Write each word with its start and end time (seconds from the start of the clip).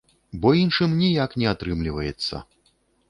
Бо 0.45 0.53
іншым 0.61 0.95
ніяк 1.01 1.35
не 1.41 1.47
атрымліваецца. 1.53 2.43